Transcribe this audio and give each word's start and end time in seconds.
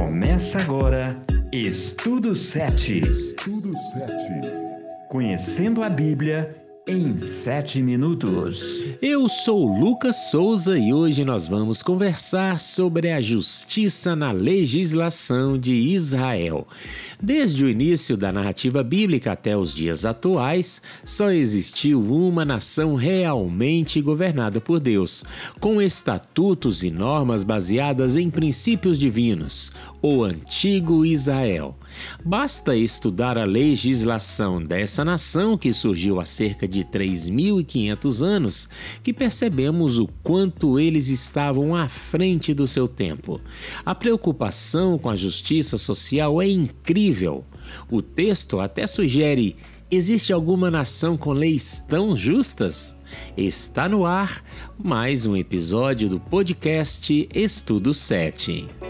Começa 0.00 0.56
agora 0.62 1.14
Estudo 1.52 2.34
7. 2.34 3.00
Estudo 3.00 3.70
7. 3.74 4.12
Conhecendo 5.10 5.82
a 5.82 5.90
Bíblia 5.90 6.56
em 6.86 7.16
7 7.16 7.82
minutos. 7.82 8.94
Eu 9.02 9.28
sou 9.28 9.66
Lucas 9.78 10.30
Souza 10.30 10.78
e 10.78 10.92
hoje 10.92 11.24
nós 11.24 11.46
vamos 11.46 11.82
conversar 11.82 12.58
sobre 12.58 13.10
a 13.10 13.20
justiça 13.20 14.16
na 14.16 14.32
legislação 14.32 15.58
de 15.58 15.72
Israel. 15.72 16.66
Desde 17.22 17.64
o 17.64 17.68
início 17.68 18.16
da 18.16 18.32
narrativa 18.32 18.82
bíblica 18.82 19.32
até 19.32 19.56
os 19.56 19.74
dias 19.74 20.04
atuais, 20.04 20.80
só 21.04 21.30
existiu 21.30 22.00
uma 22.02 22.44
nação 22.44 22.94
realmente 22.94 24.00
governada 24.00 24.60
por 24.60 24.80
Deus, 24.80 25.22
com 25.60 25.80
estatutos 25.82 26.82
e 26.82 26.90
normas 26.90 27.44
baseadas 27.44 28.16
em 28.16 28.30
princípios 28.30 28.98
divinos, 28.98 29.70
o 30.02 30.24
antigo 30.24 31.04
Israel. 31.04 31.76
Basta 32.24 32.76
estudar 32.76 33.38
a 33.38 33.44
legislação 33.44 34.62
dessa 34.62 35.04
nação 35.04 35.56
que 35.56 35.72
surgiu 35.72 36.20
há 36.20 36.24
cerca 36.24 36.66
de 36.66 36.84
3.500 36.84 38.22
anos 38.22 38.68
que 39.02 39.12
percebemos 39.12 39.98
o 39.98 40.08
quanto 40.22 40.78
eles 40.78 41.08
estavam 41.08 41.74
à 41.74 41.88
frente 41.88 42.52
do 42.54 42.66
seu 42.66 42.86
tempo. 42.86 43.40
A 43.84 43.94
preocupação 43.94 44.98
com 44.98 45.10
a 45.10 45.16
justiça 45.16 45.78
social 45.78 46.40
é 46.40 46.48
incrível. 46.48 47.44
O 47.90 48.02
texto 48.02 48.60
até 48.60 48.86
sugere 48.86 49.56
Existe 49.92 50.32
alguma 50.32 50.70
nação 50.70 51.16
com 51.16 51.32
leis 51.32 51.84
tão 51.88 52.16
justas? 52.16 52.94
Está 53.36 53.88
no 53.88 54.06
ar 54.06 54.40
mais 54.78 55.26
um 55.26 55.36
episódio 55.36 56.08
do 56.08 56.20
podcast 56.20 57.28
Estudo 57.34 57.92
7. 57.92 58.89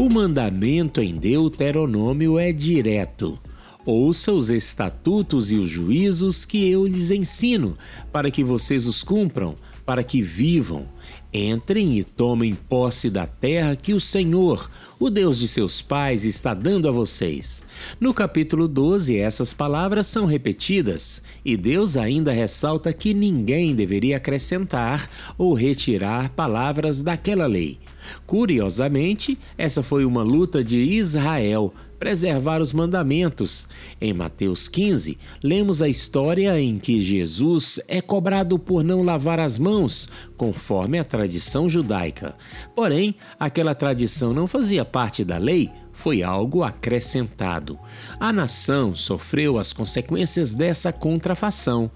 O 0.00 0.08
mandamento 0.08 1.02
em 1.02 1.14
Deuteronômio 1.14 2.38
é 2.38 2.54
direto. 2.54 3.38
Ouça 3.84 4.32
os 4.32 4.48
estatutos 4.48 5.52
e 5.52 5.56
os 5.56 5.68
juízos 5.68 6.46
que 6.46 6.70
eu 6.70 6.86
lhes 6.86 7.10
ensino, 7.10 7.76
para 8.10 8.30
que 8.30 8.42
vocês 8.42 8.86
os 8.86 9.04
cumpram, 9.04 9.56
para 9.84 10.02
que 10.02 10.22
vivam. 10.22 10.86
Entrem 11.32 11.96
e 11.96 12.02
tomem 12.02 12.56
posse 12.56 13.08
da 13.08 13.24
terra 13.24 13.76
que 13.76 13.94
o 13.94 14.00
Senhor, 14.00 14.68
o 14.98 15.08
Deus 15.08 15.38
de 15.38 15.46
seus 15.46 15.80
pais, 15.80 16.24
está 16.24 16.54
dando 16.54 16.88
a 16.88 16.90
vocês. 16.90 17.64
No 18.00 18.12
capítulo 18.12 18.66
12, 18.66 19.16
essas 19.16 19.52
palavras 19.52 20.08
são 20.08 20.26
repetidas, 20.26 21.22
e 21.44 21.56
Deus 21.56 21.96
ainda 21.96 22.32
ressalta 22.32 22.92
que 22.92 23.14
ninguém 23.14 23.76
deveria 23.76 24.16
acrescentar 24.16 25.08
ou 25.38 25.54
retirar 25.54 26.30
palavras 26.30 27.00
daquela 27.00 27.46
lei. 27.46 27.78
Curiosamente, 28.26 29.38
essa 29.56 29.84
foi 29.84 30.04
uma 30.04 30.24
luta 30.24 30.64
de 30.64 30.80
Israel 30.80 31.72
preservar 32.00 32.62
os 32.62 32.72
mandamentos. 32.72 33.68
Em 34.00 34.14
Mateus 34.14 34.68
15, 34.68 35.18
lemos 35.44 35.82
a 35.82 35.88
história 35.88 36.58
em 36.58 36.78
que 36.78 36.98
Jesus 36.98 37.78
é 37.86 38.00
cobrado 38.00 38.58
por 38.58 38.82
não 38.82 39.02
lavar 39.02 39.38
as 39.38 39.58
mãos, 39.58 40.08
conforme 40.34 40.98
a 40.98 41.04
tradição 41.04 41.68
judaica. 41.68 42.34
Porém, 42.74 43.14
aquela 43.38 43.74
tradição 43.74 44.32
não 44.32 44.46
fazia 44.46 44.82
parte 44.82 45.22
da 45.22 45.36
lei, 45.36 45.70
foi 45.92 46.22
algo 46.22 46.62
acrescentado. 46.62 47.78
A 48.18 48.32
nação 48.32 48.94
sofreu 48.94 49.58
as 49.58 49.74
consequências 49.74 50.54
dessa 50.54 50.90
contrafação. 50.90 51.90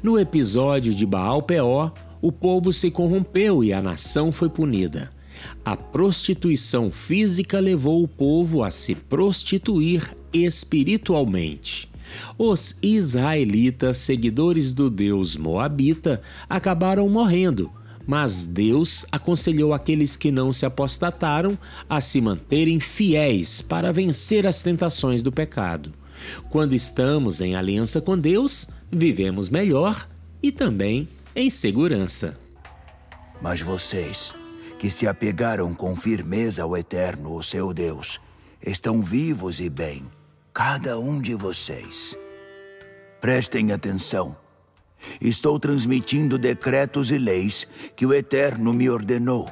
No 0.00 0.16
episódio 0.16 0.94
de 0.94 1.04
Baal 1.04 1.42
Peor, 1.42 1.92
o 2.22 2.30
povo 2.30 2.72
se 2.72 2.92
corrompeu 2.92 3.64
e 3.64 3.72
a 3.72 3.82
nação 3.82 4.30
foi 4.30 4.48
punida. 4.48 5.10
A 5.64 5.76
prostituição 5.76 6.90
física 6.90 7.60
levou 7.60 8.02
o 8.02 8.08
povo 8.08 8.62
a 8.62 8.70
se 8.70 8.94
prostituir 8.94 10.16
espiritualmente. 10.32 11.88
Os 12.36 12.76
israelitas, 12.82 13.98
seguidores 13.98 14.72
do 14.72 14.88
deus 14.88 15.36
Moabita, 15.36 16.22
acabaram 16.48 17.08
morrendo, 17.08 17.70
mas 18.06 18.46
Deus 18.46 19.04
aconselhou 19.12 19.74
aqueles 19.74 20.16
que 20.16 20.30
não 20.30 20.52
se 20.52 20.64
apostataram 20.64 21.58
a 21.88 22.00
se 22.00 22.20
manterem 22.20 22.80
fiéis 22.80 23.60
para 23.60 23.92
vencer 23.92 24.46
as 24.46 24.62
tentações 24.62 25.22
do 25.22 25.30
pecado. 25.30 25.92
Quando 26.48 26.74
estamos 26.74 27.40
em 27.40 27.54
aliança 27.54 28.00
com 28.00 28.18
Deus, 28.18 28.66
vivemos 28.90 29.48
melhor 29.48 30.08
e 30.42 30.50
também 30.50 31.06
em 31.34 31.50
segurança. 31.50 32.36
Mas 33.40 33.60
vocês 33.60 34.32
que 34.78 34.88
se 34.88 35.08
apegaram 35.08 35.74
com 35.74 35.96
firmeza 35.96 36.62
ao 36.62 36.76
Eterno, 36.76 37.34
o 37.34 37.42
seu 37.42 37.74
Deus, 37.74 38.20
estão 38.64 39.02
vivos 39.02 39.60
e 39.60 39.68
bem, 39.68 40.04
cada 40.54 40.98
um 40.98 41.20
de 41.20 41.34
vocês. 41.34 42.16
Prestem 43.20 43.72
atenção. 43.72 44.36
Estou 45.20 45.58
transmitindo 45.58 46.38
decretos 46.38 47.10
e 47.10 47.18
leis 47.18 47.66
que 47.96 48.06
o 48.06 48.14
Eterno 48.14 48.72
me 48.72 48.88
ordenou, 48.88 49.48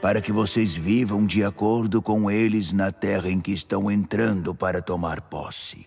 para 0.00 0.22
que 0.22 0.32
vocês 0.32 0.74
vivam 0.74 1.26
de 1.26 1.44
acordo 1.44 2.00
com 2.00 2.30
eles 2.30 2.72
na 2.72 2.90
terra 2.90 3.28
em 3.28 3.40
que 3.40 3.52
estão 3.52 3.90
entrando 3.90 4.54
para 4.54 4.80
tomar 4.80 5.20
posse. 5.20 5.86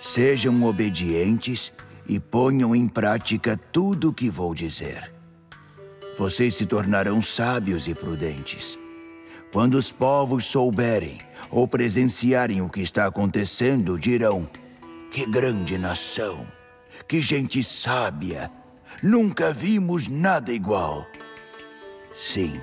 Sejam 0.00 0.62
obedientes 0.64 1.72
e 2.06 2.20
ponham 2.20 2.74
em 2.76 2.86
prática 2.86 3.58
tudo 3.72 4.10
o 4.10 4.12
que 4.12 4.28
vou 4.28 4.54
dizer 4.54 5.17
vocês 6.18 6.56
se 6.56 6.66
tornarão 6.66 7.22
sábios 7.22 7.86
e 7.86 7.94
prudentes. 7.94 8.76
Quando 9.52 9.74
os 9.74 9.92
povos 9.92 10.44
souberem 10.44 11.18
ou 11.48 11.66
presenciarem 11.66 12.60
o 12.60 12.68
que 12.68 12.80
está 12.80 13.06
acontecendo, 13.06 13.96
dirão: 13.96 14.48
Que 15.12 15.24
grande 15.24 15.78
nação! 15.78 16.44
Que 17.06 17.22
gente 17.22 17.62
sábia! 17.62 18.50
Nunca 19.00 19.52
vimos 19.52 20.08
nada 20.08 20.52
igual. 20.52 21.06
Sim, 22.16 22.54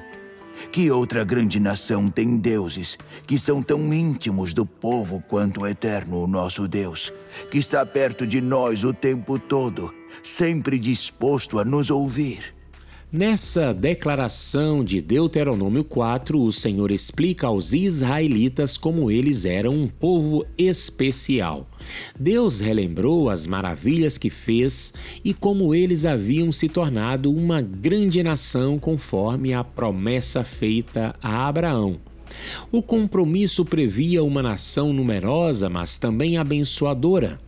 que 0.69 0.91
outra 0.91 1.23
grande 1.23 1.59
nação 1.59 2.09
tem 2.09 2.35
deuses 2.35 2.97
que 3.25 3.39
são 3.39 3.63
tão 3.63 3.93
íntimos 3.93 4.53
do 4.53 4.65
povo 4.65 5.23
quanto 5.29 5.61
o 5.61 5.67
Eterno, 5.67 6.21
o 6.21 6.27
nosso 6.27 6.67
Deus, 6.67 7.11
que 7.49 7.57
está 7.57 7.85
perto 7.85 8.27
de 8.27 8.41
nós 8.41 8.83
o 8.83 8.93
tempo 8.93 9.39
todo, 9.39 9.93
sempre 10.21 10.77
disposto 10.77 11.57
a 11.57 11.63
nos 11.63 11.89
ouvir? 11.89 12.54
Nessa 13.11 13.71
declaração 13.71 14.83
de 14.83 14.99
Deuteronômio 14.99 15.83
4, 15.83 16.41
o 16.41 16.51
Senhor 16.51 16.91
explica 16.91 17.47
aos 17.47 17.71
israelitas 17.71 18.77
como 18.77 19.11
eles 19.11 19.45
eram 19.45 19.73
um 19.73 19.87
povo 19.87 20.43
especial. 20.57 21.67
Deus 22.19 22.59
relembrou 22.59 23.29
as 23.29 23.45
maravilhas 23.45 24.17
que 24.17 24.31
fez 24.31 24.91
e 25.23 25.33
como 25.35 25.73
eles 25.73 26.03
haviam 26.03 26.51
se 26.51 26.67
tornado 26.67 27.31
uma 27.31 27.61
grande 27.61 28.23
nação 28.23 28.79
conforme 28.79 29.53
a 29.53 29.63
promessa 29.63 30.43
feita 30.43 31.15
a 31.21 31.47
Abraão. 31.47 31.99
O 32.71 32.81
compromisso 32.81 33.63
previa 33.63 34.23
uma 34.23 34.41
nação 34.41 34.91
numerosa, 34.91 35.69
mas 35.69 35.97
também 35.97 36.37
abençoadora, 36.37 37.39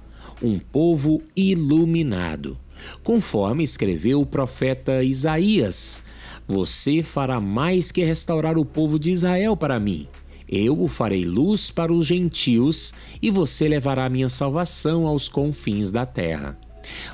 um 0.41 0.59
povo 0.59 1.21
iluminado. 1.35 2.57
Conforme 3.03 3.63
escreveu 3.63 4.21
o 4.21 4.25
profeta 4.25 5.03
Isaías: 5.03 6.03
Você 6.47 7.03
fará 7.03 7.39
mais 7.39 7.91
que 7.91 8.03
restaurar 8.03 8.57
o 8.57 8.65
povo 8.65 8.99
de 8.99 9.11
Israel 9.11 9.55
para 9.55 9.79
mim. 9.79 10.07
Eu 10.49 10.81
o 10.81 10.87
farei 10.87 11.25
luz 11.25 11.69
para 11.69 11.91
os 11.91 12.05
gentios 12.05 12.93
e 13.21 13.29
você 13.29 13.67
levará 13.67 14.07
minha 14.07 14.29
salvação 14.29 15.05
aos 15.05 15.27
confins 15.27 15.91
da 15.91 16.05
terra. 16.05 16.57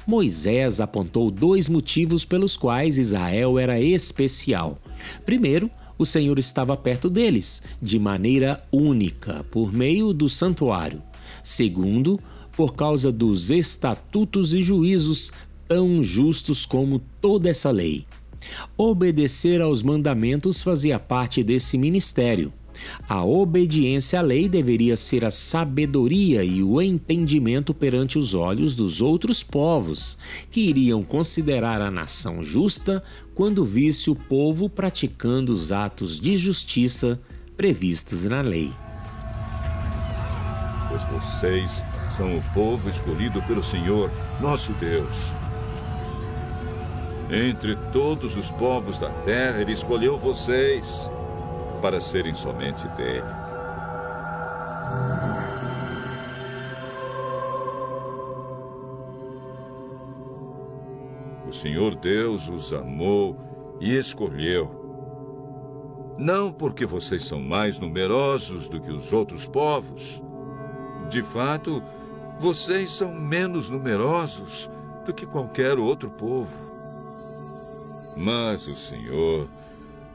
Moisés 0.06 0.80
apontou 0.80 1.32
dois 1.32 1.68
motivos 1.68 2.24
pelos 2.24 2.56
quais 2.56 3.00
Israel 3.00 3.58
era 3.58 3.80
especial. 3.80 4.78
Primeiro, 5.26 5.70
o 5.98 6.06
Senhor 6.06 6.38
estava 6.38 6.78
perto 6.78 7.10
deles, 7.10 7.64
de 7.82 7.98
maneira 7.98 8.62
única, 8.72 9.44
por 9.52 9.74
meio 9.74 10.14
do 10.14 10.30
santuário. 10.30 11.02
Segundo, 11.44 12.20
por 12.56 12.76
causa 12.76 13.12
dos 13.12 13.50
estatutos 13.50 14.54
e 14.54 14.62
juízos 14.62 15.32
tão 15.74 16.04
justos 16.04 16.68
como 16.68 17.02
toda 17.20 17.50
essa 17.50 17.72
lei. 17.72 18.06
Obedecer 18.78 19.60
aos 19.60 19.82
mandamentos 19.82 20.62
fazia 20.62 21.00
parte 21.00 21.44
desse 21.44 21.80
ministério. 21.80 22.54
A 23.10 23.24
obediência 23.24 24.20
à 24.20 24.22
lei 24.22 24.48
deveria 24.48 24.96
ser 24.96 25.26
a 25.26 25.32
sabedoria 25.32 26.44
e 26.44 26.62
o 26.62 26.80
entendimento 26.80 27.74
perante 27.74 28.20
os 28.20 28.36
olhos 28.36 28.76
dos 28.76 29.02
outros 29.02 29.42
povos, 29.42 30.16
que 30.52 30.62
iriam 30.62 31.02
considerar 31.02 31.82
a 31.82 31.90
nação 31.90 32.44
justa 32.44 33.04
quando 33.34 33.66
visse 33.66 34.12
o 34.12 34.16
povo 34.16 34.70
praticando 34.70 35.52
os 35.52 35.72
atos 35.72 36.20
de 36.20 36.38
justiça 36.38 37.20
previstos 37.58 38.26
na 38.26 38.42
lei. 38.42 38.72
Pois 40.88 41.02
vocês 41.10 41.84
são 42.16 42.36
o 42.36 42.44
povo 42.54 42.92
escolhido 42.92 43.42
pelo 43.42 43.64
Senhor, 43.64 44.12
nosso 44.40 44.72
Deus. 44.74 45.43
Entre 47.30 47.76
todos 47.92 48.36
os 48.36 48.52
povos 48.52 49.00
da 49.00 49.10
terra, 49.10 49.62
Ele 49.62 49.72
escolheu 49.72 50.18
vocês 50.18 51.10
para 51.82 52.00
serem 52.00 52.34
somente 52.34 52.88
dele. 52.90 53.24
O 61.48 61.54
Senhor 61.54 61.96
Deus 61.96 62.50
os 62.50 62.74
amou 62.74 63.38
e 63.80 63.98
escolheu. 63.98 64.82
Não 66.18 66.52
porque 66.52 66.86
vocês 66.86 67.26
são 67.26 67.42
mais 67.42 67.80
numerosos 67.80 68.68
do 68.68 68.80
que 68.80 68.92
os 68.92 69.12
outros 69.12 69.48
povos. 69.48 70.22
De 71.10 71.24
fato, 71.24 71.82
vocês 72.40 72.92
são 72.92 73.14
menos 73.14 73.70
numerosos 73.70 74.70
do 75.06 75.14
que 75.14 75.26
qualquer 75.26 75.78
outro 75.80 76.10
povo. 76.10 76.73
Mas 78.16 78.68
o 78.68 78.76
Senhor 78.76 79.50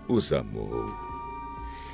os 0.08 0.32
amou. 0.32 1.08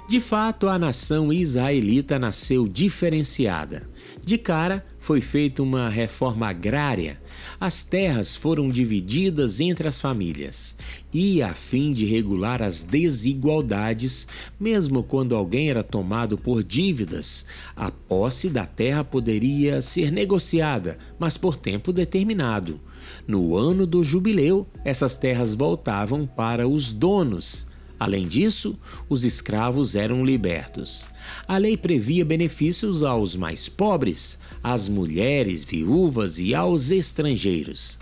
De 0.06 0.21
fato, 0.21 0.69
a 0.69 0.79
nação 0.79 1.33
israelita 1.33 2.19
nasceu 2.19 2.69
diferenciada. 2.69 3.89
De 4.23 4.37
cara, 4.37 4.85
foi 5.01 5.23
feita 5.23 5.62
uma 5.62 5.89
reforma 5.89 6.47
agrária. 6.49 7.19
As 7.59 7.85
terras 7.85 8.37
foram 8.37 8.69
divididas 8.69 9.61
entre 9.61 9.89
as 9.89 9.99
famílias. 9.99 10.77
E, 11.12 11.43
a 11.43 11.55
fim 11.55 11.93
de 11.93 12.05
regular 12.05 12.62
as 12.62 12.83
desigualdades, 12.83 14.27
mesmo 14.61 15.03
quando 15.03 15.35
alguém 15.35 15.71
era 15.71 15.83
tomado 15.83 16.37
por 16.37 16.62
dívidas, 16.62 17.47
a 17.75 17.91
posse 17.91 18.51
da 18.51 18.67
terra 18.67 19.05
poderia 19.05 19.81
ser 19.81 20.12
negociada, 20.12 20.99
mas 21.19 21.39
por 21.39 21.56
tempo 21.56 21.95
determinado. 21.95 22.79
No 23.27 23.56
ano 23.56 23.87
do 23.87 24.05
jubileu, 24.05 24.67
essas 24.85 25.17
terras 25.17 25.55
voltavam 25.55 26.27
para 26.27 26.69
os 26.69 26.93
donos 26.93 27.67
Além 27.99 28.27
disso, 28.27 28.79
os 29.09 29.25
escravos 29.25 29.95
eram 29.95 30.25
libertos. 30.25 31.06
A 31.47 31.56
lei 31.56 31.77
previa 31.77 32.25
benefícios 32.25 33.03
aos 33.03 33.37
mais 33.37 33.69
pobres, 33.69 34.39
às 34.62 34.89
mulheres 34.89 35.65
viúvas 35.65 36.39
e 36.39 36.55
aos 36.55 36.91
estrangeiros. 36.91 37.99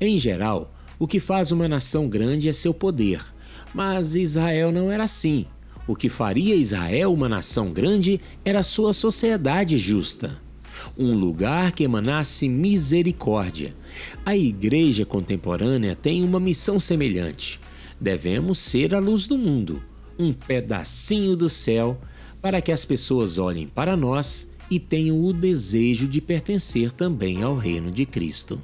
Em 0.00 0.16
geral, 0.18 0.72
o 0.98 1.06
que 1.06 1.20
faz 1.20 1.50
uma 1.50 1.68
nação 1.68 2.08
grande 2.08 2.48
é 2.48 2.52
seu 2.52 2.72
poder, 2.72 3.20
mas 3.74 4.14
Israel 4.14 4.72
não 4.72 4.90
era 4.90 5.04
assim. 5.04 5.44
O 5.86 5.96
que 5.96 6.08
faria 6.08 6.54
Israel 6.54 7.12
uma 7.12 7.28
nação 7.28 7.72
grande 7.72 8.20
era 8.44 8.62
sua 8.62 8.94
sociedade 8.94 9.76
justa 9.76 10.40
um 10.96 11.14
lugar 11.14 11.72
que 11.72 11.84
emanasse 11.84 12.48
misericórdia. 12.48 13.74
A 14.24 14.36
igreja 14.36 15.04
contemporânea 15.04 15.94
tem 15.94 16.22
uma 16.22 16.40
missão 16.40 16.80
semelhante 16.80 17.60
devemos 18.02 18.58
ser 18.58 18.94
a 18.94 18.98
luz 18.98 19.28
do 19.28 19.38
mundo, 19.38 19.80
um 20.18 20.32
pedacinho 20.32 21.36
do 21.36 21.48
céu, 21.48 22.00
para 22.40 22.60
que 22.60 22.72
as 22.72 22.84
pessoas 22.84 23.38
olhem 23.38 23.68
para 23.68 23.96
nós 23.96 24.50
e 24.68 24.80
tenham 24.80 25.24
o 25.24 25.32
desejo 25.32 26.08
de 26.08 26.20
pertencer 26.20 26.90
também 26.90 27.42
ao 27.42 27.56
reino 27.56 27.92
de 27.92 28.04
Cristo. 28.04 28.60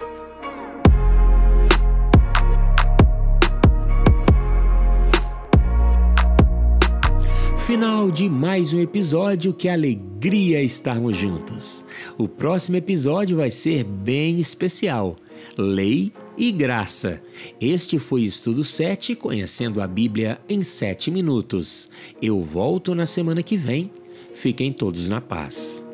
Final 7.69 8.11
de 8.11 8.31
mais 8.31 8.73
um 8.73 8.81
episódio, 8.81 9.53
que 9.53 9.69
alegria 9.69 10.63
estarmos 10.63 11.15
juntos. 11.19 11.85
O 12.17 12.27
próximo 12.27 12.79
episódio 12.79 13.37
vai 13.37 13.51
ser 13.51 13.85
bem 13.85 14.41
especial. 14.41 15.17
Lei 15.55 16.11
e 16.39 16.51
graça. 16.51 17.21
Este 17.61 17.99
foi 17.99 18.23
Estudo 18.23 18.65
7, 18.65 19.15
conhecendo 19.15 19.83
a 19.83 19.87
Bíblia 19.87 20.41
em 20.49 20.63
7 20.63 21.11
minutos. 21.11 21.91
Eu 22.23 22.43
volto 22.43 22.95
na 22.95 23.05
semana 23.05 23.43
que 23.43 23.59
vem. 23.59 23.91
Fiquem 24.35 24.73
todos 24.73 25.07
na 25.07 25.21
paz. 25.21 25.87